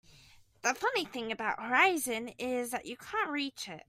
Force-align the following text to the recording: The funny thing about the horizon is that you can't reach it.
The 0.63 0.73
funny 0.73 1.05
thing 1.05 1.31
about 1.31 1.57
the 1.57 1.63
horizon 1.65 2.29
is 2.39 2.71
that 2.71 2.85
you 2.87 2.97
can't 2.97 3.29
reach 3.29 3.67
it. 3.69 3.79